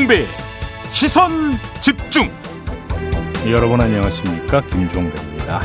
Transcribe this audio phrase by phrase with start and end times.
[0.00, 0.24] 김종배
[0.92, 1.30] 시선
[1.80, 2.30] 집중
[3.46, 5.60] 여러분 안녕하십니까 김종배입니다.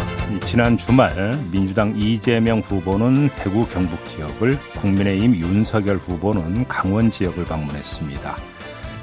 [0.45, 1.13] 지난 주말
[1.51, 8.35] 민주당 이재명 후보는 대구 경북 지역을 국민의힘 윤석열 후보는 강원 지역을 방문했습니다.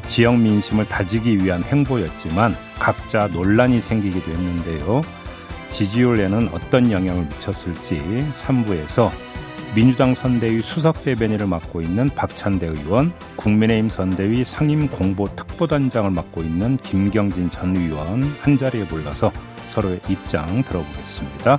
[0.07, 5.03] 지역 민심을 다지기 위한 행보였지만 각자 논란이 생기기도 했는데요.
[5.71, 8.03] 지지율에는 어떤 영향을 미쳤을지
[8.33, 9.11] 3부에서
[9.75, 16.77] 민주당 선대위 수석 대변인을 맡고 있는 박찬대 의원, 국민의힘 선대위 상임 공보 특보단장을 맡고 있는
[16.79, 19.33] 김경진 전 의원 한 자리에 불러서
[19.67, 21.59] 서로의 입장 들어보겠습니다.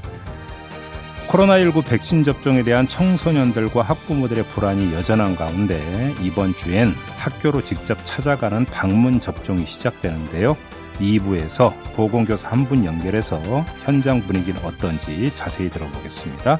[1.27, 5.81] 코로나19 백신 접종에 대한 청소년들과 학부모들의 불안이 여전한 가운데
[6.21, 10.55] 이번 주엔 학교로 직접 찾아가는 방문 접종이 시작되는데요.
[10.99, 13.41] 2부에서 보건교사 한 분 연결해서
[13.83, 16.59] 현장 분위기는 어떤지 자세히 들어보겠습니다.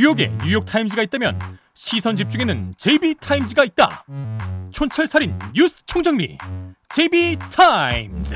[0.00, 1.38] 뉴욕에 뉴욕 타임즈가 있다면
[1.74, 4.06] 시선 집중에는 JB타임즈가 있다
[4.70, 6.38] 촌철살인 뉴스 총정리
[6.88, 8.34] JB타임즈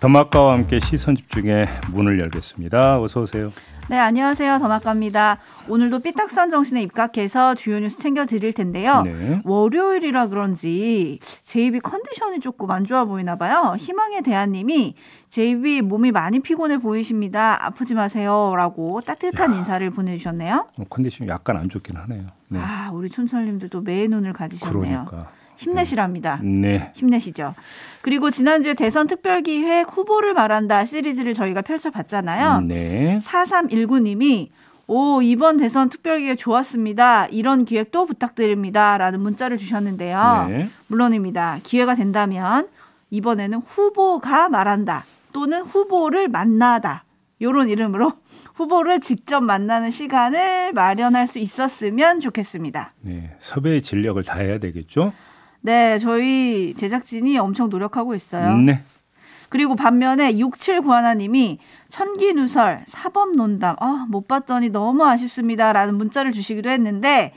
[0.00, 3.00] 더마카와 함께 시선 집중의 문을 열겠습니다.
[3.00, 3.52] 어서 오세요.
[3.92, 4.58] 네, 안녕하세요.
[4.58, 5.36] 더마카입니다.
[5.68, 9.02] 오늘도 삐딱선 정신에 입각해서 주요 뉴스 챙겨드릴 텐데요.
[9.02, 9.42] 네.
[9.44, 13.76] 월요일이라 그런지 JB 컨디션이 조금 안 좋아 보이나 봐요.
[13.78, 14.94] 희망의 대한님이
[15.28, 17.66] JB 몸이 많이 피곤해 보이십니다.
[17.66, 20.68] 아프지 마세요 라고 따뜻한 야, 인사를 보내주셨네요.
[20.78, 22.28] 어, 컨디션이 약간 안 좋긴 하네요.
[22.48, 22.60] 네.
[22.62, 25.04] 아, 우리 촌철님들도 매의 눈을 가지셨네요.
[25.04, 25.30] 그러니까.
[25.56, 26.40] 힘내시랍니다.
[26.42, 26.92] 네.
[26.94, 27.54] 힘내시죠.
[28.00, 32.62] 그리고 지난주에 대선 특별기획 후보를 말한다 시리즈를 저희가 펼쳐봤잖아요.
[32.62, 33.20] 네.
[33.24, 34.48] 4319님이
[34.88, 37.26] 오, 이번 대선 특별기획 좋았습니다.
[37.26, 38.98] 이런 기획 또 부탁드립니다.
[38.98, 40.46] 라는 문자를 주셨는데요.
[40.48, 40.68] 네.
[40.88, 41.60] 물론입니다.
[41.62, 42.68] 기회가 된다면
[43.10, 45.04] 이번에는 후보가 말한다.
[45.32, 47.04] 또는 후보를 만나다.
[47.40, 48.12] 요런 이름으로
[48.54, 52.92] 후보를 직접 만나는 시간을 마련할 수 있었으면 좋겠습니다.
[53.00, 53.34] 네.
[53.38, 55.12] 섭외의 진력을 다해야 되겠죠?
[55.62, 58.56] 네, 저희 제작진이 엄청 노력하고 있어요.
[58.58, 58.82] 네.
[59.48, 61.58] 그리고 반면에 6791님이
[61.88, 65.72] 천기누설, 사법논담, 아, 못 봤더니 너무 아쉽습니다.
[65.72, 67.34] 라는 문자를 주시기도 했는데,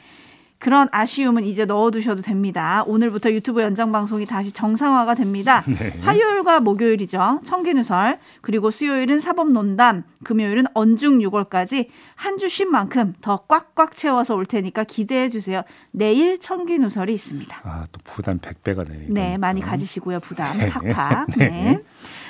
[0.60, 2.84] 그런 아쉬움은 이제 넣어두셔도 됩니다.
[2.88, 5.64] 오늘부터 유튜브 연장 방송이 다시 정상화가 됩니다.
[5.68, 5.94] 네.
[6.02, 7.42] 화요일과 목요일이죠.
[7.44, 15.30] 청기누설 그리고 수요일은 사법논담 금요일은 언중 6월까지 한주쉰 만큼 더 꽉꽉 채워서 올 테니까 기대해
[15.30, 15.64] 주세요.
[15.92, 17.62] 내일 청기누설이 있습니다.
[17.64, 19.08] 아, 또 부담 100배가 되네요.
[19.10, 20.20] 네, 많이 가지시고요.
[20.22, 21.28] 부담 팍팍.
[21.38, 21.50] 네.
[21.50, 21.84] 네.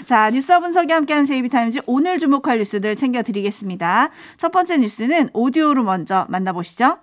[0.05, 4.09] 자, 뉴스 분석이 함께하는 세이비타임즈 오늘 주목할 뉴스들 챙겨드리겠습니다.
[4.37, 6.97] 첫 번째 뉴스는 오디오로 먼저 만나보시죠.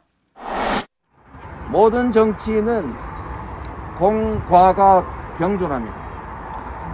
[1.72, 2.94] 모든 정치인은
[3.98, 5.02] 공과가
[5.38, 5.96] 병존합니다.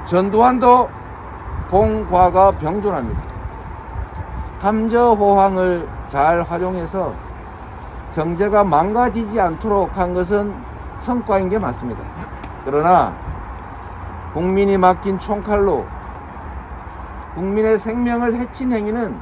[0.07, 0.89] 전두환도
[1.69, 3.21] 공과가 병존합니다.
[4.61, 7.13] 함저호황을 잘 활용해서
[8.15, 10.55] 경제가 망가지지 않도록 한 것은
[11.01, 12.01] 성과인 게 맞습니다.
[12.65, 13.13] 그러나
[14.33, 15.85] 국민이 맡긴 총칼로
[17.35, 19.19] 국민의 생명을 해친 행위는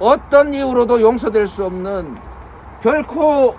[0.00, 2.16] 어떤 이유로도 용서될 수 없는
[2.80, 3.54] 결코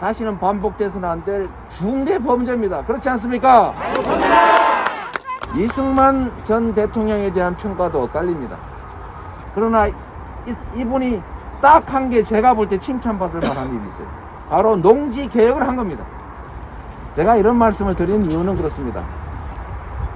[0.00, 1.48] 다시는 반복돼서는 안 될
[1.78, 2.82] 중대 범죄입니다.
[2.84, 3.72] 그렇지 않습니까?
[5.56, 8.56] 이승만 전 대통령에 대한 평가도 엇갈립니다.
[9.54, 9.94] 그러나 이,
[10.74, 11.22] 이분이
[11.62, 14.06] 딱 한 게 제가 볼 때 칭찬받을 만한 일이 있어요.
[14.50, 16.04] 바로 농지 개혁을 한 겁니다.
[17.16, 19.02] 제가 이런 말씀을 드리는 이유는 그렇습니다.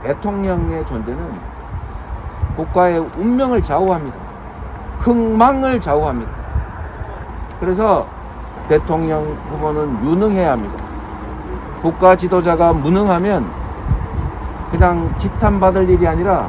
[0.02, 1.32] 대통령의 존재는
[2.56, 4.16] 국가의 운명을 좌우합니다.
[5.00, 6.30] 흥망을 좌우합니다.
[7.58, 8.06] 그래서
[8.70, 10.76] 대통령 후보는 유능해야 합니다.
[11.82, 13.50] 국가 지도자가 무능하면
[14.70, 16.48] 그냥 지탄받을 일이 아니라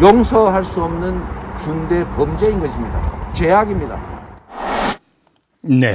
[0.00, 1.22] 용서할 수 없는
[1.62, 3.32] 중대 범죄인 것입니다.
[3.34, 4.00] 죄악입니다.
[5.60, 5.94] 네.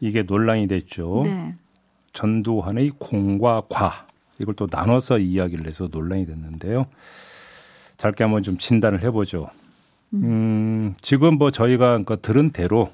[0.00, 1.22] 이게 논란이 됐죠.
[1.24, 1.54] 네.
[2.12, 4.06] 전두환의 공과 과
[4.40, 6.86] 이걸 또 나눠서 이야기를 해서 논란이 됐는데요.
[7.96, 9.50] 짧게 한번 좀 진단을 해보죠.
[10.14, 12.90] 음, 음 지금 뭐 저희가 그 들은 대로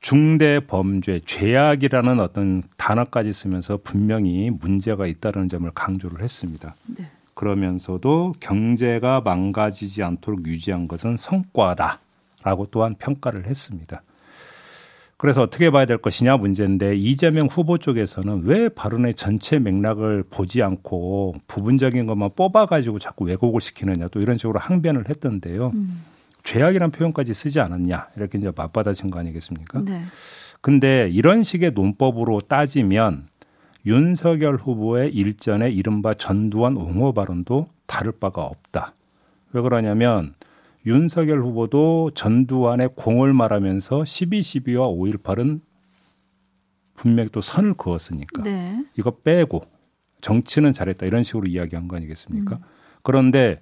[0.00, 6.74] 중대 범죄, 죄악이라는 어떤 단어까지 쓰면서 분명히 문제가 있다는 점을 강조를 했습니다.
[6.96, 7.06] 네.
[7.34, 14.02] 그러면서도 경제가 망가지지 않도록 유지한 것은 성과다라고 또한 평가를 했습니다.
[15.18, 21.36] 그래서 어떻게 봐야 될 것이냐 문제인데 이재명 후보 쪽에서는 왜 발언의 전체 맥락을 보지 않고
[21.46, 25.72] 부분적인 것만 뽑아가지고 자꾸 왜곡을 시키느냐 또 이런 식으로 항변을 했던데요.
[25.74, 26.04] 음.
[26.46, 29.82] 죄악이란 표현까지 쓰지 않았냐 이렇게 이제 맞받아친 거 아니겠습니까?
[29.84, 30.02] 네.
[30.60, 33.28] 근데 이런 식의 논법으로 따지면
[33.84, 38.94] 윤석열 후보의 일전에 이른바 전두환 옹호 발언도 다를 바가 없다.
[39.52, 40.34] 왜 그러냐면
[40.86, 45.60] 윤석열 후보도 전두환의 공을 말하면서 12, 12와 5.18은
[46.94, 48.84] 분명히 또 선을 그었으니까 네.
[48.96, 49.62] 이거 빼고
[50.20, 52.56] 정치는 잘했다 이런 식으로 이야기한 거 아니겠습니까?
[52.56, 52.62] 음.
[53.02, 53.60] 그런데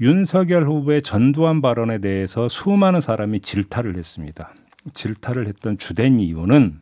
[0.00, 4.52] 윤석열 후보의 전두환 발언에 대해서 수많은 사람이 질타를 했습니다.
[4.92, 6.80] 질타를 했던 주된 이유는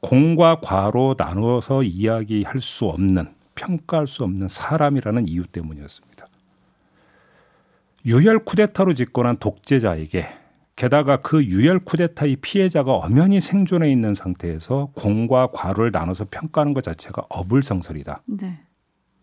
[0.00, 6.26] 공과 과로 나누어서 이야기할 수 없는 평가할 수 없는 사람이라는 이유 때문이었습니다.
[8.06, 10.26] 유혈 쿠데타로 집권한 독재자에게
[10.76, 17.24] 게다가 그 유혈 쿠데타의 피해자가 엄연히 생존해 있는 상태에서 공과 과를 나눠서 평가하는 것 자체가
[17.28, 18.22] 어불성설이다.
[18.26, 18.60] 네.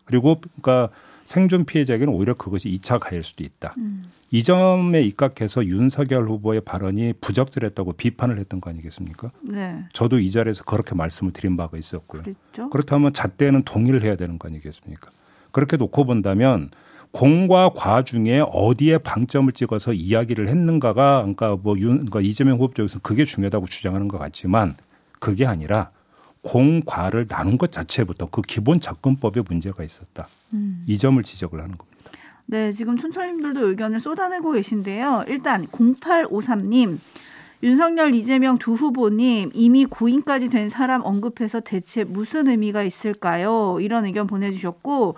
[0.04, 0.94] 그리고 그러니까
[1.28, 3.74] 생존 피해자에게는 오히려 그것이 2차 가해일 수도 있다.
[3.76, 4.04] 음.
[4.30, 9.30] 이 점에 입각해서 윤석열 후보의 발언이 부적절했다고 비판을 했던 거 아니겠습니까?
[9.42, 9.84] 네.
[9.92, 12.22] 저도 이 자리에서 그렇게 말씀을 드린 바가 있었고요.
[12.22, 12.70] 그랬죠?
[12.70, 15.10] 그렇다면 잣대는 동의를 해야 되는 거 아니겠습니까?
[15.50, 16.70] 그렇게 놓고 본다면
[17.10, 23.00] 공과 과 중에 어디에 방점을 찍어서 이야기를 했는가가 그러니까 뭐 윤, 그러니까 이재명 후보 쪽에서
[23.00, 24.76] 그게 중요하다고 주장하는 것 같지만
[25.18, 25.90] 그게 아니라
[26.42, 30.28] 공과를 나눈 것 자체부터 그 기본 접근법에 문제가 있었다.
[30.52, 30.84] 음.
[30.86, 31.98] 이 점을 지적을 하는 겁니다.
[32.46, 35.24] 네, 지금 춘철님들도 의견을 쏟아내고 계신데요.
[35.28, 36.98] 일단 0853님.
[37.62, 43.78] 윤석열, 이재명 두 후보님 이미 고인까지 된 사람 언급해서 대체 무슨 의미가 있을까요?
[43.80, 45.16] 이런 의견 보내주셨고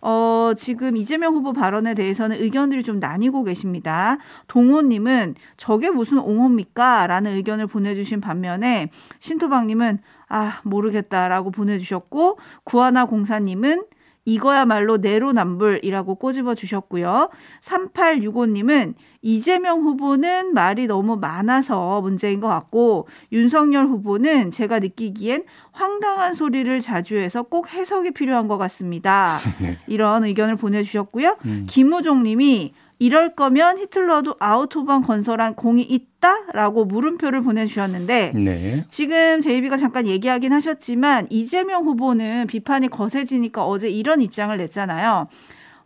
[0.00, 4.18] 어, 지금 이재명 후보 발언에 대해서는 의견들이 좀 나뉘고 계십니다.
[4.46, 7.06] 동호님은 저게 무슨 옹호입니까?
[7.06, 8.90] 라는 의견을 보내주신 반면에
[9.20, 9.98] 신토방님은
[10.28, 13.84] 아, 모르겠다라고 보내주셨고, 구하나 공사님은
[14.28, 17.30] 이거야말로 내로남불이라고 꼬집어 주셨고요.
[17.62, 26.80] 3865님은 이재명 후보는 말이 너무 많아서 문제인 것 같고 윤석열 후보는 제가 느끼기엔 황당한 소리를
[26.80, 29.38] 자주 해서 꼭 해석이 필요한 것 같습니다.
[29.60, 29.78] 네.
[29.86, 31.36] 이런 의견을 보내주셨고요.
[31.44, 31.66] 음.
[31.68, 38.84] 김우종 님이 이럴 거면 히틀러도 아우토반 건설한 공이 있다 라고 물음표를 보내주셨는데 네.
[38.90, 45.28] 지금 제이비가 잠깐 얘기하긴 하셨지만 이재명 후보는 비판이 거세지니까 어제 이런 입장을 냈잖아요.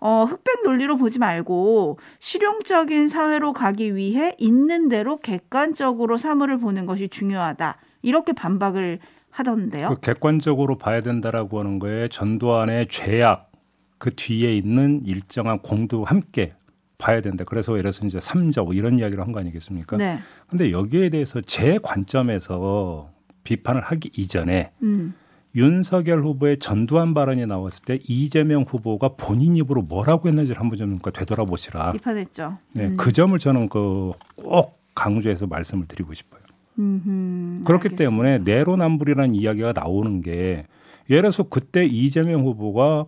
[0.05, 7.09] 어, 흑백 논리로 보지 말고 실용적인 사회로 가기 위해 있는 대로 객관적으로 사물을 보는 것이
[7.09, 7.77] 중요하다.
[8.03, 8.99] 이렇게 반박을
[9.31, 9.87] 하던데요.
[9.87, 13.53] 그 객관적으로 봐야 된다라고 하는 거에 전두환의 죄악
[13.99, 16.55] 그 뒤에 있는 일정한 공도 함께
[16.99, 17.45] 봐야 된다.
[17.45, 19.97] 그래서 예를 들어서 이제 삼자 뭐 이런 이야기를 한 거 아니겠습니까?
[19.99, 20.19] 네.
[20.49, 23.11] 근데 여기에 대해서 제 관점에서
[23.45, 25.15] 비판을 하기 이전에 음.
[25.55, 31.11] 윤석열 후보의 전두환 발언이 나왔을 때 이재명 후보가 본인 입으로 뭐라고 했는지를 한번 좀 그러니까
[31.11, 31.93] 되돌아보시라.
[31.93, 32.59] 비판했죠.
[32.73, 32.97] 네, 음.
[32.97, 36.43] 그 점을 저는 그 꼭 강조해서 말씀을 드리고 싶어요.
[36.79, 37.97] 음흠, 그렇기 알겠습니다.
[37.97, 40.67] 때문에 내로남불이라는 이야기가 나오는 게
[41.11, 43.07] 예를 들어서 그때 이재명 후보가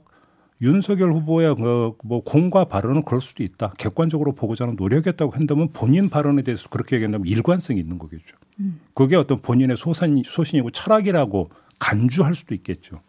[0.63, 3.73] 윤석열 후보의 그뭐 공과 발언은 그럴 수도 있다.
[3.77, 8.37] 객관적으로 보고자 하는 노력했다고 한다면 본인 발언에 대해서 그렇게 얘기한다면 일관성이 있는 거겠죠.
[8.61, 8.81] 음.
[8.95, 13.00] 그게 어떤 본인의 소신, 소신이고 철학이라고 간주할 수도 있겠죠.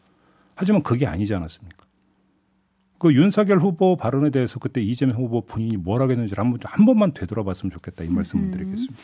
[0.56, 1.86] 하지만 그게 아니지 않았습니까?
[2.98, 7.14] 그 윤석열 후보 발언에 대해서 그때 이재명 후보 본인이 뭘 하겠는지를 한, 번, 한 번만
[7.14, 8.52] 되돌아봤으면 좋겠다 이 말씀을 음.
[8.52, 8.96] 드리겠습니다.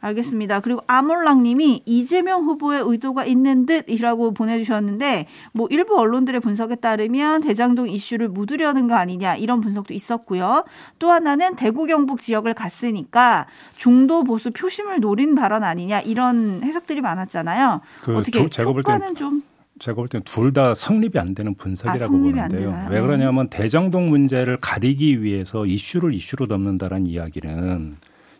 [0.00, 0.60] 알겠습니다.
[0.60, 8.28] 그리고 아몰랑님이 이재명 후보의 의도가 있는 듯이라고 보내주셨는데 뭐 일부 언론들의 분석에 따르면 대장동 이슈를
[8.28, 10.64] 묻으려는 거 아니냐 이런 분석도 있었고요.
[10.98, 17.80] 또 하나는 대구 경북 지역을 갔으니까 중도 보수 표심을 노린 발언 아니냐 이런 해석들이 많았잖아요.
[18.02, 19.42] 그 어떻게 두, 효과는 좀
[19.80, 22.86] 제가 볼 때는 둘 다 성립이 안 되는 분석이라고 아, 보는데요.
[22.90, 27.96] 왜 그러냐면 대장동 문제를 가리기 위해서 이슈를 이슈로 덮는다는 이야기는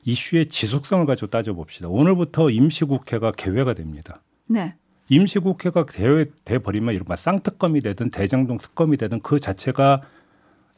[0.09, 1.89] 이슈의 지속성을 가지고 따져봅시다.
[1.89, 4.23] 오늘부터 임시국회가 개회가 됩니다.
[4.47, 4.75] 네.
[5.11, 5.85] 임시국회가
[6.45, 10.03] 돼 버리면 이른바 쌍특검이 되든 대장동 특검이 되든 그 자체가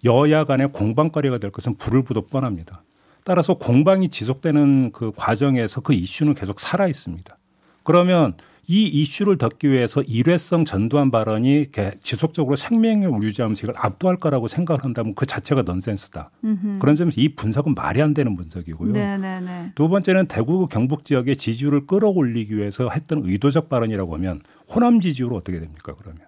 [0.05, 2.83] 여야 간의 공방거리가 될 것은 불을 보듯 뻔합니다.
[3.25, 7.37] 따라서 공방이 지속되는 그 과정에서 그 이슈는 계속 살아 있습니다.
[7.85, 8.35] 그러면
[8.71, 11.67] 이 이슈를 덮기 위해서 일회성 전두환 발언이
[12.05, 16.31] 지속적으로 생명력을 유지하면서 이걸 압도할 거라고 생각을 한다면 그 자체가 넌센스다.
[16.45, 16.79] 음흠.
[16.79, 18.93] 그런 점에서 이 분석은 말이 안 되는 분석이고요.
[18.93, 19.41] 네네네.
[19.41, 19.73] 네, 네.
[19.75, 24.41] 두 번째는 대구 경북 지역의 지지율을 끌어올리기 위해서 했던 의도적 발언이라고 하면
[24.73, 26.21] 호남 지지율은 어떻게 됩니까 그러면?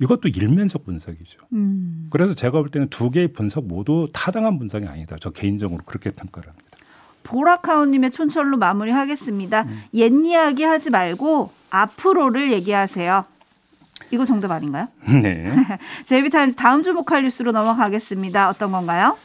[0.00, 1.38] 이것도 일면적 분석이죠.
[1.52, 2.06] 음.
[2.08, 5.16] 그래서 제가 볼 때는 두 개의 분석 모두 타당한 분석이 아니다.
[5.20, 6.69] 저 개인적으로 그렇게 평가를 합니다.
[7.30, 9.62] 보라카오님의 촌철로 마무리하겠습니다.
[9.62, 9.82] 음.
[9.94, 13.24] 옛 이야기 하지 말고 앞으로를 얘기하세요.
[14.10, 14.88] 이거 정답 아닌가요?
[15.22, 15.54] 네.
[16.06, 18.48] 제비타임즈 다음 주목할 뉴스로 넘어가겠습니다.
[18.48, 19.16] 어떤 건가요?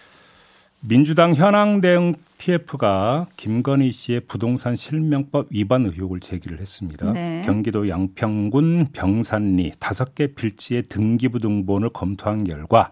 [0.82, 7.12] 민주당 현황 대응 TF가 김건희 씨의 부동산 실명법 위반 의혹을 제기를 했습니다.
[7.12, 7.42] 네.
[7.44, 12.92] 경기도 양평군 병산리 다섯 개 필지의 등기부 등본을 검토한 결과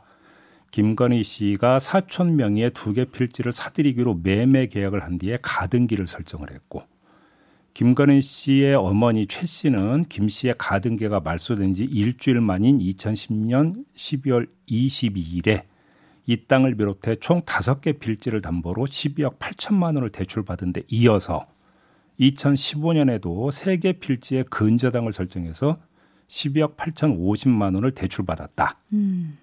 [0.73, 6.81] 김건희 씨가 사촌 명의의 두 개 필지를 사들이기로 매매 계약을 한 뒤에 가등기를 설정을 했고
[7.75, 15.63] 김건희 씨의 어머니 최 씨는 김 씨의 가등기가 말소된 지 일주일 만인 2010년 12월 22일에
[16.25, 21.45] 이 땅을 비롯해 총 다섯 개 필지를 담보로 12억 8천만 원을 대출받은 데 이어서
[22.19, 25.77] 2015년에도 세개 필지의 근저당을 설정해서
[26.29, 28.79] 12억 8천 50만 원을 대출받았다.
[28.93, 29.37] 음.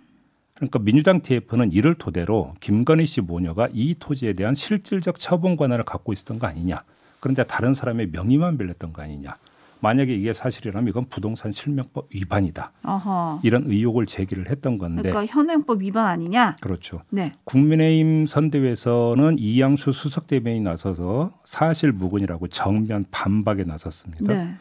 [0.60, 6.12] 그러니까 민주당 TF는 이를 토대로 김건희 씨 모녀가 이 토지에 대한 실질적 처분 권한을 갖고
[6.12, 6.80] 있었던 거 아니냐.
[7.18, 9.36] 그런데 다른 사람의 명의만 빌렸던 거 아니냐.
[9.80, 12.72] 만약에 이게 사실이라면 이건 부동산 실명법 위반이다.
[12.84, 13.40] 어허.
[13.42, 15.00] 이런 의혹을 제기를 했던 건데.
[15.00, 16.56] 그러니까 현행법 위반 아니냐?
[16.60, 17.00] 그렇죠.
[17.08, 17.32] 네.
[17.44, 24.34] 국민의힘 선대위에서는 이양수 수석 대변인이 나서서 사실 무근이라고 정면 반박에 나섰습니다.
[24.34, 24.54] 네.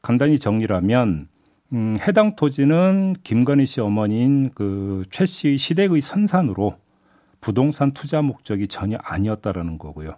[0.00, 1.28] 간단히 정리하면
[1.72, 6.76] 음, 해당 토지는 김건희 씨 어머니인 그 최 씨의 시댁의 선산으로
[7.40, 10.16] 부동산 투자 목적이 전혀 아니었다라는 거고요.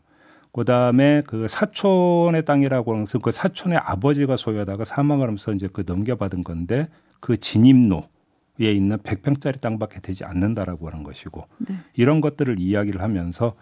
[0.52, 6.42] 그 다음에 그 사촌의 땅이라고 하면서 그 사촌의 아버지가 소유하다가 사망을 하면서 이제 그 넘겨받은
[6.45, 6.88] 건데
[7.21, 8.02] 그 진입로에
[8.59, 11.76] 있는 100평짜리 땅밖에 되지 않는다라고 하는 것이고 네.
[11.95, 13.54] 이런 것들을 이야기를 하면서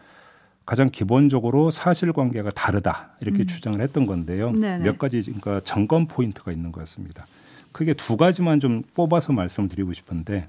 [0.64, 3.47] 가장 기본적으로 사실관계가 다르다 이렇게 음.
[3.47, 4.52] 주장을 했던 건데요.
[4.52, 4.85] 네네.
[4.85, 7.26] 몇 가지 그러니까 점검 포인트가 있는 것 같습니다.
[7.72, 10.48] 크게 두 가지만 좀 뽑아서 말씀드리고 싶은데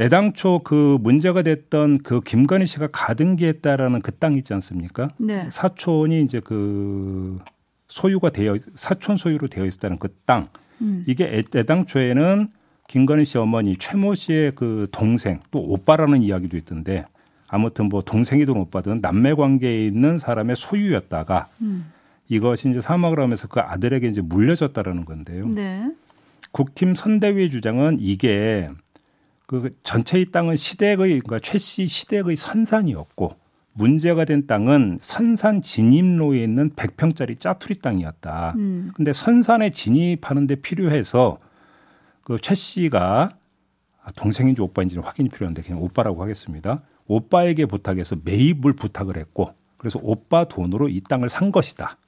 [0.00, 5.08] 애당초 그 문제가 됐던 그 김건희 씨가 가등기했다라는 그 땅 있지 않습니까?
[5.18, 5.46] 네.
[5.50, 7.38] 사촌이 이제 그
[7.88, 10.48] 소유가 되어 사촌 소유로 되어 있었다는 그 땅.
[10.80, 11.04] 음.
[11.06, 12.48] 이게 애 당초에는
[12.88, 17.06] 김건희 씨 어머니 최모 씨의 그 동생 또 오빠라는 이야기도 있던데
[17.46, 21.92] 아무튼 뭐 동생이든 오빠든 남매 관계에 있는 사람의 소유였다가 음.
[22.28, 25.46] 이것이 이제 사망을 하면서 그 아들에게 이제 물려졌다라는 건데요.
[25.48, 25.90] 네.
[26.52, 28.70] 국힘 선대위의 주장은 이게
[29.46, 33.36] 그 전체의 땅은 시댁의 그러니까 최씨 시댁의 선산이었고
[33.72, 38.54] 문제가 된 땅은 선산 진입로에 있는 100평짜리 짜투리 땅이었다.
[38.56, 38.90] 음.
[38.94, 41.38] 근데 선산에 진입하는 데 필요해서
[42.22, 43.30] 그 최 씨가
[44.02, 46.82] 아, 동생인지 오빠인지는 확인이 필요한데 그냥 오빠라고 하겠습니다.
[47.06, 51.98] 오빠에게 부탁해서 매입을 부탁을 했고 그래서 오빠 돈으로 이 땅을 산 것이다.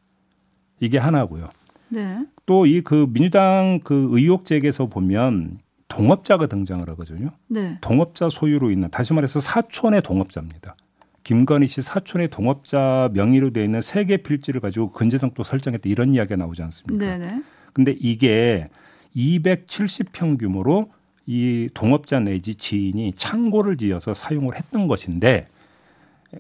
[0.81, 1.49] 이게 하나고요.
[1.89, 2.19] 네.
[2.47, 7.31] 또이 그 민주당 그 의혹 제기에서 보면 동업자가 등장을 하거든요.
[7.49, 7.79] 네.
[7.81, 10.77] 동업자 소유로 있는 다시 말해서 사촌의 동업자입니다.
[11.23, 16.37] 김건희 씨 사촌의 동업자 명의로 되어 있는 세 개 필지를 가지고 근저당도 설정했다 이런 이야기가
[16.37, 17.05] 나오지 않습니까?
[17.05, 17.43] 네네.
[17.73, 18.69] 근데 이게
[19.17, 20.91] 270평 규모로
[21.27, 25.49] 이 동업자 내지 지인이 창고를 지어서 사용을 했던 것인데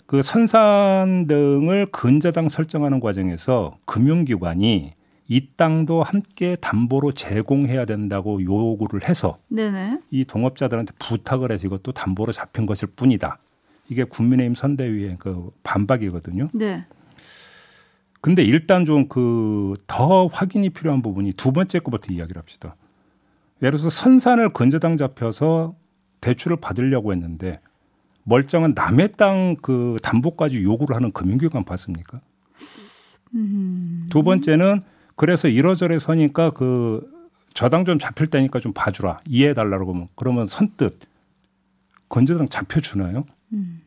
[0.06, 4.94] 그 선산 등을 근저당 설정하는 과정에서 금융기관이
[5.28, 10.00] 이 땅도 함께 담보로 제공해야 된다고 요구를 해서 네네.
[10.10, 13.38] 이 동업자들한테 부탁을 해서 이것도 담보로 잡힌 것일 뿐이다.
[13.88, 16.48] 이게 국민의힘 선대위의 그 반박이거든요.
[16.52, 16.84] 네.
[18.20, 22.76] 근데 일단 좀 그 더 확인이 필요한 부분이 두 번째 것부터 이야기를 합시다.
[23.62, 25.74] 예를 들어서 선산을 근저당 잡혀서
[26.20, 27.60] 대출을 받으려고 했는데
[28.30, 32.20] 멀쩡한 남의 땅 그 담보까지 요구를 하는 금융기관 봤습니까?
[33.34, 34.06] 음.
[34.10, 34.82] 두 번째는
[35.14, 37.08] 그래서 이러저러 서니까 그
[37.54, 40.98] 저당 좀 잡힐 때니까 좀 봐주라 이해해 달라고 하면 그러면 선뜻
[42.08, 43.24] 건저당 잡혀 주나요?
[43.52, 43.80] 음.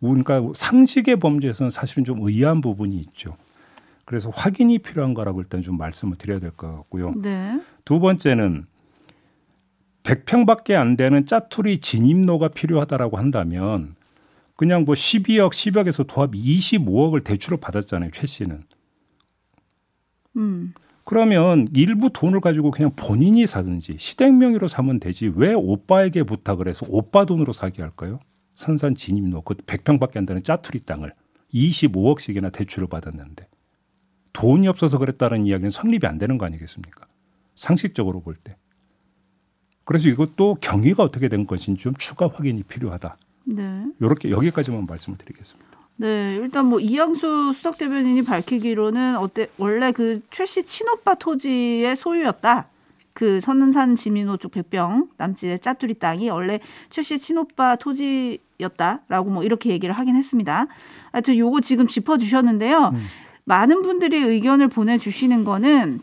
[0.00, 3.36] 그러니까 상식의 범죄에서는 사실은 좀 의아한 부분이 있죠.
[4.04, 7.14] 그래서 확인이 필요한 거라고 일단 좀 말씀을 드려야 될 것 같고요.
[7.22, 7.60] 네.
[7.84, 8.66] 두 번째는
[10.02, 13.94] 100평밖에 안 되는 짜투리 진입로가 필요하다라고 한다면
[14.56, 18.10] 그냥 뭐 12억, 10억에서 도합 25억을 대출을 받았잖아요.
[18.12, 18.62] 최 씨는.
[20.36, 20.74] 음.
[21.04, 26.86] 그러면 일부 돈을 가지고 그냥 본인이 사든지 시댁 명의로 사면 되지 왜 오빠에게 부탁을 해서
[26.88, 28.20] 오빠 돈으로 사게 할까요?
[28.54, 31.12] 선산 진입로 그 100평밖에 안 되는 짜투리 땅을
[31.52, 33.48] 25억씩이나 대출을 받았는데
[34.32, 37.06] 돈이 없어서 그랬다는 이야기는 성립이 안 되는 거 아니겠습니까?
[37.54, 38.56] 상식적으로 볼 때.
[39.84, 43.16] 그래서 이것도 경위가 어떻게 된 것인지 좀 추가 확인이 필요하다.
[43.44, 43.84] 네.
[44.00, 45.70] 이렇게 여기까지만 말씀을 드리겠습니다.
[45.96, 52.66] 네, 일단 뭐 이양수 수석 대변인이 밝히기로는 어때 원래 그 최 씨 친오빠 토지의 소유였다.
[53.12, 56.60] 그 선은산 지민호 쪽 백병 남짓의 짜투리 땅이 원래
[56.90, 60.66] 최 씨 친오빠 토지였다라고 뭐 이렇게 얘기를 하긴 했습니다.
[61.12, 62.92] 하여튼 요거 지금 짚어주셨는데요.
[62.94, 63.06] 음.
[63.44, 66.00] 많은 분들이 의견을 보내주시는 거는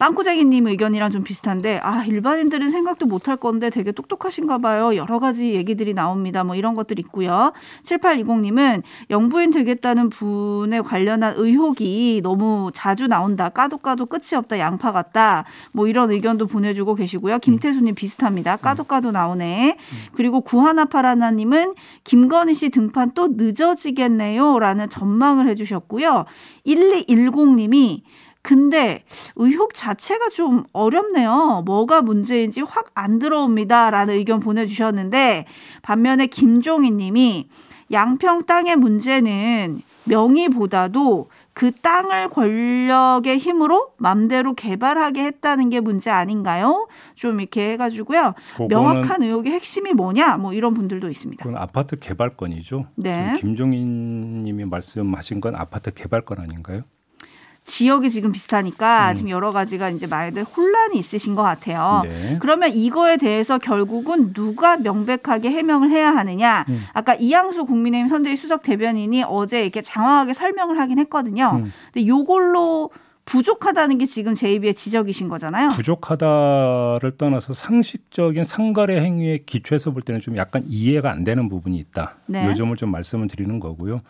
[0.00, 4.96] 빵꾸자기님 의견이랑 좀 비슷한데 아 일반인들은 생각도 못할 건데 되게 똑똑하신가 봐요.
[4.96, 6.42] 여러 가지 얘기들이 나옵니다.
[6.42, 7.52] 뭐 이런 것들 있고요.
[7.84, 13.50] 7820님은 영부인 되겠다는 분에 관련한 의혹이 너무 자주 나온다.
[13.50, 14.58] 까도 까도 끝이 없다.
[14.58, 15.44] 양파 같다.
[15.72, 17.38] 뭐 이런 의견도 보내주고 계시고요.
[17.38, 18.56] 김태수님 비슷합니다.
[18.56, 19.76] 까도 까도 나오네.
[20.14, 24.60] 그리고 구하나파라나님은 김건희 씨 등판 또 늦어지겠네요.
[24.60, 26.24] 라는 전망을 해주셨고요.
[26.66, 28.00] 1210님이
[28.42, 29.04] 근데
[29.36, 31.62] 의혹 자체가 좀 어렵네요.
[31.66, 33.90] 뭐가 문제인지 확 안 들어옵니다.
[33.90, 35.46] 라는 의견 보내주셨는데,
[35.82, 37.48] 반면에 김종희 님이
[37.92, 46.88] 양평 땅의 문제는 명의보다도 그 땅을 권력의 힘으로 맘대로 개발하게 했다는 게 문제 아닌가요?
[47.14, 48.34] 좀 이렇게 해가지고요.
[48.68, 50.36] 명확한 의혹의 핵심이 뭐냐?
[50.38, 51.44] 뭐 이런 분들도 있습니다.
[51.44, 52.86] 그건 아파트 개발건이죠.
[52.96, 53.34] 네.
[53.36, 56.82] 김종인 님이 말씀하신 건 아파트 개발건 아닌가요?
[57.64, 59.14] 지역이 지금 비슷하니까 음.
[59.14, 62.00] 지금 여러 가지가 이제 말들 혼란이 있으신 것 같아요.
[62.04, 62.36] 네.
[62.40, 66.64] 그러면 이거에 대해서 결국은 누가 명백하게 해명을 해야 하느냐?
[66.68, 66.82] 음.
[66.92, 71.52] 아까 이양수 국민의힘 선대위 수석 대변인이 어제 이렇게 장황하게 설명을 하긴 했거든요.
[71.62, 71.72] 음.
[71.92, 72.90] 근데 요걸로
[73.24, 75.68] 부족하다는 게 지금 제이비의 지적이신 거잖아요.
[75.68, 82.16] 부족하다를 떠나서 상식적인 상거래 행위에 기초해서 볼 때는 좀 약간 이해가 안 되는 부분이 있다.
[82.26, 82.44] 네.
[82.46, 84.00] 요 점을 좀 말씀을 드리는 거고요.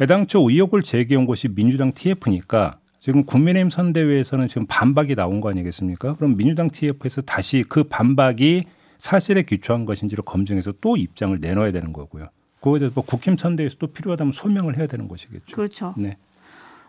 [0.00, 6.14] 애당초 의혹을 제기한 곳이 민주당 TF니까 지금 국민의힘 선대위에서는 지금 반박이 나온 거 아니겠습니까?
[6.14, 8.64] 그럼 민주당 TF에서 다시 그 반박이
[8.96, 12.28] 사실에 기초한 것인지를 검증해서 또 입장을 내놔야 되는 거고요.
[12.60, 15.54] 그거에 대해서 뭐 국힘 선대위에서 또 필요하다면 소명을 해야 되는 것이겠죠.
[15.54, 15.92] 그렇죠.
[15.98, 16.16] 네.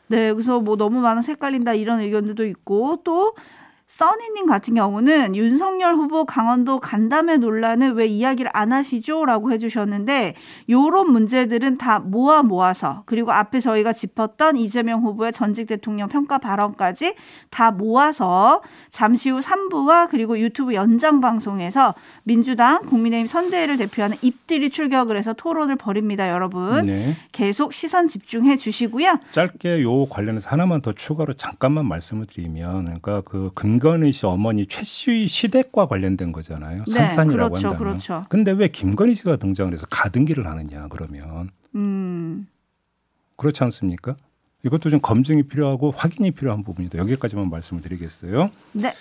[0.07, 3.35] 네, 그래서 뭐 너무 많은 헷갈린다 이런 의견들도 있고 또
[3.87, 9.25] 써니님 같은 경우는 윤석열 후보 강원도 간담회 논란을 왜 이야기를 안 하시죠?
[9.25, 10.33] 라고 해주셨는데
[10.69, 17.15] 요런 문제들은 다 모아 모아서 그리고 앞에 저희가 짚었던 이재명 후보의 전직 대통령 평가 발언까지
[17.51, 25.15] 다 모아서 잠시 후 3부와 그리고 유튜브 연장 방송에서 민주당 국민의힘 선대위를 대표하는 입들이 출격을
[25.15, 26.29] 해서 토론을 벌입니다.
[26.29, 27.15] 여러분 네.
[27.31, 29.19] 계속 시선 집중해 주시고요.
[29.31, 33.74] 짧게 요 관련해서 하나만 더 추가로 잠깐만 말씀을 드리면 그러니까 그 근.
[33.75, 36.83] 김건희 씨 어머니 최씨 시댁과 관련된 거잖아요.
[36.85, 37.93] 네, 산산이라고 그렇죠, 한다면.
[37.93, 38.25] 그렇죠.
[38.29, 41.49] 근데 왜 김건희 씨가 등장을 해서 가등기를 하느냐 그러면.
[41.75, 42.47] 음.
[43.35, 44.15] 그렇지 않습니까?
[44.63, 46.97] 이것도 좀 검증이 필요하고 확인이 필요한 부분이다.
[46.97, 48.49] 여기까지만 말씀을 드리겠어요.
[48.71, 48.93] 네.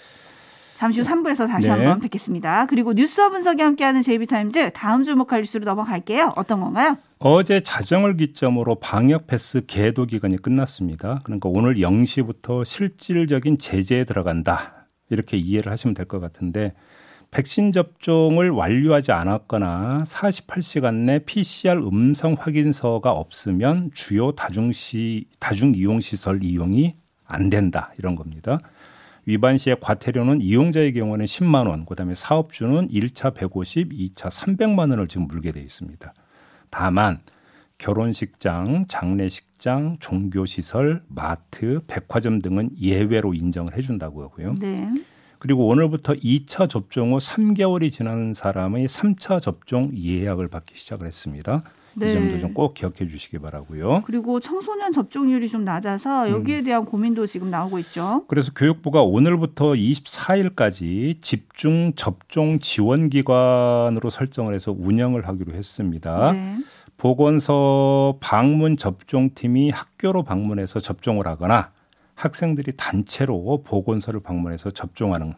[0.77, 1.73] 잠시 후 3부에서 다시 네.
[1.73, 2.67] 한번 뵙겠습니다.
[2.67, 6.31] 그리고 뉴스와 분석이 함께하는 제이비타임즈 다음 주목할 뉴스로 넘어갈게요.
[6.37, 6.97] 어떤 건가요?
[7.19, 11.21] 어제 자정을 기점으로 방역 패스 계도 기간이 끝났습니다.
[11.25, 14.87] 그러니까 오늘 0시부터 실질적인 제재에 들어간다.
[15.11, 16.73] 이렇게 이해를 하시면 될 것 같은데
[17.31, 26.43] 백신 접종을 완료하지 않았거나 48시간 내 PCR 음성 확인서가 없으면 주요 다중시 다중 이용 시설
[26.45, 26.95] 이용이
[27.27, 28.59] 안 된다 이런 겁니다.
[29.27, 35.27] 위반 시의 과태료는 이용자의 경우는 10만 원, 그다음에 사업주는 1차 150, 2차 300만 원을 지금
[35.27, 36.13] 물게 돼 있습니다.
[36.71, 37.21] 다만
[37.79, 44.55] 결혼식장, 장례식장, 종교시설, 마트, 백화점 등은 예외로 인정을 해준다고 하고요.
[44.61, 44.87] 네.
[45.39, 51.65] 그리고 오늘부터 2차 접종 후 3개월이 지난 사람의 3차 접종 예약을 받기 시작을 했습니다.
[51.97, 52.11] 네.
[52.11, 54.03] 이 점도 좀 꼭 기억해 주시기 바라고요.
[54.07, 56.65] 그리고 청소년 접종률이 좀 낮아서 여기에 음.
[56.65, 58.25] 대한 고민도 지금 나오고 있죠.
[58.29, 66.33] 그래서 교육부가 오늘부터 24일까지 집중 접종 지원 기관으로 설정을 해서 운영을 하기로 했습니다.
[66.33, 66.57] 네.
[66.97, 71.73] 보건소 방문 접종팀이 학교로 방문해서 접종을 하거나
[72.15, 75.35] 학생들이 단체로 보건소를 방문해서 접종하는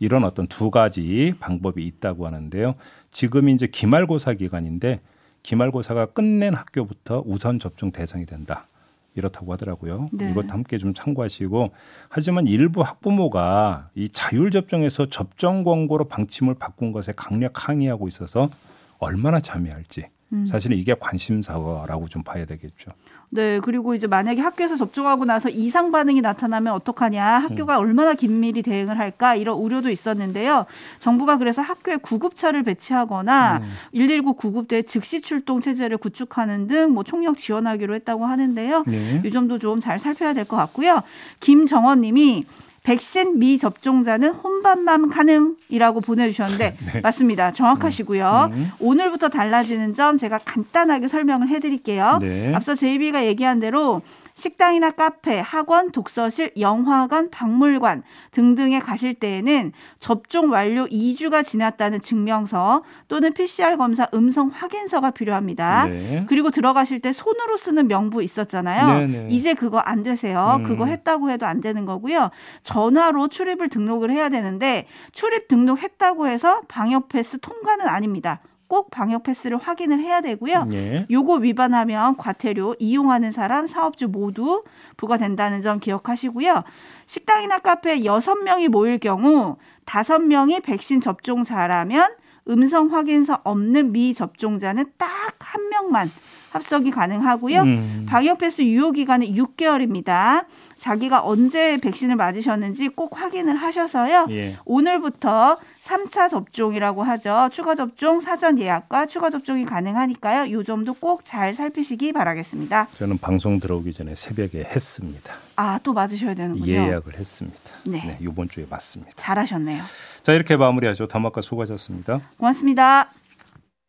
[0.00, 2.74] 이런 어떤 두 가지 방법이 있다고 하는데요.
[3.10, 5.00] 지금 이제 기말고사 기간인데
[5.48, 8.66] 기말고사가 끝낸 학교부터 우선 접종 대상이 된다.
[9.14, 10.08] 이렇다고 하더라고요.
[10.12, 10.30] 네.
[10.30, 11.72] 이것 함께 좀 참고하시고
[12.10, 18.50] 하지만 일부 학부모가 이 자율 접종에서 접종 권고로 방침을 바꾼 것에 강력 항의하고 있어서
[18.98, 20.46] 얼마나 참여할지 음.
[20.46, 22.92] 사실은 이게 관심사라고 좀 봐야 되겠죠.
[23.30, 27.80] 네, 그리고 이제 만약에 학교에서 접종하고 나서 이상 반응이 나타나면 어떡하냐, 학교가 음.
[27.80, 30.64] 얼마나 긴밀히 대응을 할까 이런 우려도 있었는데요.
[30.98, 33.68] 정부가 그래서 학교에 구급차를 배치하거나 음.
[33.92, 38.84] 119 구급대 즉시 출동 체제를 구축하는 등 뭐 총력 지원하기로 했다고 하는데요.
[38.86, 39.20] 네.
[39.24, 41.02] 이 점도 좀 잘 살펴야 될 것 같고요.
[41.40, 42.44] 김정원님이
[42.88, 47.00] 백신 미접종자는 혼밥만 가능이라고 보내주셨는데 네.
[47.02, 47.52] 맞습니다.
[47.52, 48.48] 정확하시고요.
[48.50, 48.56] 음.
[48.56, 48.72] 음.
[48.80, 52.18] 오늘부터 달라지는 점 제가 간단하게 설명을 해드릴게요.
[52.22, 52.54] 네.
[52.54, 54.00] 앞서 제이비가 얘기한 대로
[54.38, 63.32] 식당이나 카페, 학원, 독서실, 영화관, 박물관 등등에 가실 때에는 접종 완료 2주가 지났다는 증명서 또는
[63.32, 65.86] PCR 검사 음성 확인서가 필요합니다.
[65.86, 66.24] 네.
[66.28, 68.86] 그리고 들어가실 때 손으로 쓰는 명부 있었잖아요.
[68.86, 69.18] 네네.
[69.18, 69.28] 네.
[69.34, 70.58] 이제 그거 안 되세요.
[70.60, 70.62] 음.
[70.62, 72.30] 그거 했다고 해도 안 되는 거고요.
[72.62, 78.40] 전화로 출입을 등록을 해야 되는데 출입 등록했다고 해서 방역 패스 통과는 아닙니다.
[78.68, 80.68] 꼭 방역 패스를 확인을 해야 되고요.
[80.72, 81.06] 예.
[81.10, 84.62] 요거 위반하면 과태료 이용하는 사람 사업주 모두
[84.96, 86.62] 부과된다는 점 기억하시고요.
[87.06, 92.14] 식당이나 카페 6명이 모일 경우 5명이 백신 접종자라면
[92.50, 96.10] 음성 확인서 없는 미접종자는 딱 한 명만
[96.50, 97.62] 합석이 가능하고요.
[97.62, 98.06] 음.
[98.08, 100.44] 방역 패스 유효 기간은 6개월입니다.
[100.78, 104.26] 자기가 언제 백신을 맞으셨는지 꼭 확인을 하셔서요.
[104.30, 104.56] 예.
[104.64, 107.48] 오늘부터 3차 접종이라고 하죠.
[107.52, 110.52] 추가 접종 사전 예약과 추가 접종이 가능하니까요.
[110.52, 112.88] 요 점도 꼭 잘 살피시기 바라겠습니다.
[112.90, 115.34] 저는 방송 들어오기 전에 새벽에 했습니다.
[115.56, 116.72] 아, 또 맞으셔야 되는군요.
[116.72, 117.58] 예약을 했습니다.
[117.84, 118.02] 네.
[118.06, 119.12] 네 이번 주에 맞습니다.
[119.16, 119.82] 잘하셨네요.
[120.22, 121.06] 자, 이렇게 마무리하죠.
[121.08, 122.20] 담화가 수고하셨습니다.
[122.38, 123.10] 고맙습니다.